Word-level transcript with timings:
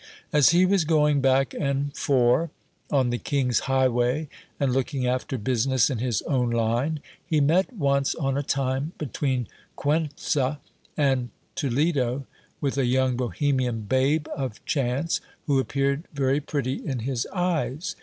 As 0.33 0.49
he 0.49 0.65
was 0.65 0.83
going 0.83 1.21
back 1.21 1.53
and 1.53 1.95
fore 1.95 2.49
on 2.89 3.11
the 3.11 3.19
king's 3.19 3.59
highway, 3.69 4.29
and 4.59 4.73
looking 4.73 5.05
after 5.05 5.37
business 5.37 5.91
in 5.91 5.99
his 5.99 6.23
own 6.23 6.49
line, 6.49 7.01
he 7.23 7.39
met 7.39 7.71
once 7.73 8.15
on 8.15 8.35
a 8.35 8.41
time, 8.41 8.93
between 8.97 9.47
Cuenca 9.75 10.59
and 10.97 11.29
Toledo, 11.53 12.25
with 12.59 12.79
a 12.79 12.85
young 12.85 13.15
Bohemian 13.15 13.81
babe 13.81 14.25
of 14.35 14.65
chance, 14.65 15.21
who 15.45 15.59
appeared 15.59 16.05
very 16.11 16.39
pretty 16.39 16.83
in 16.83 16.97
his 17.01 17.27
eyes. 17.31 17.95